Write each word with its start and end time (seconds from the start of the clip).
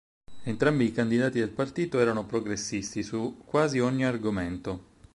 Entrambi 0.45 0.85
i 0.85 0.91
candidati 0.91 1.37
del 1.37 1.51
partito 1.51 1.99
erano 1.99 2.25
progressisti 2.25 3.03
su 3.03 3.39
quasi 3.45 3.77
ogni 3.79 4.03
argomento. 4.03 4.83